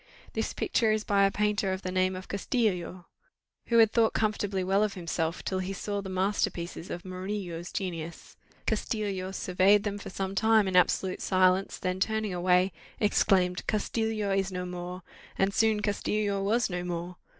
This 0.33 0.51
picture 0.51 0.91
is 0.91 1.03
by 1.03 1.25
a 1.25 1.31
painter 1.31 1.71
of 1.71 1.83
the 1.83 1.91
name 1.91 2.15
of 2.15 2.27
Castillo, 2.27 3.05
who 3.67 3.77
had 3.77 3.91
thought 3.91 4.13
comfortably 4.13 4.63
well 4.63 4.81
of 4.81 4.95
himself, 4.95 5.45
till 5.45 5.59
he 5.59 5.73
saw 5.73 6.01
the 6.01 6.09
master 6.09 6.49
pieces 6.49 6.89
of 6.89 7.05
Murillo's 7.05 7.71
genius; 7.71 8.35
Castillo 8.65 9.29
surveyed 9.31 9.83
them 9.83 9.99
for 9.99 10.09
some 10.09 10.33
time 10.33 10.67
in 10.67 10.75
absolute 10.75 11.21
silence, 11.21 11.77
then 11.77 11.99
turning 11.99 12.33
away, 12.33 12.71
exclaimed 12.99 13.67
Castillo 13.67 14.31
is 14.31 14.51
no 14.51 14.65
more! 14.65 15.03
and 15.37 15.53
soon 15.53 15.83
Castillo 15.83 16.41
was 16.41 16.67
no 16.67 16.83
more. 16.83 17.17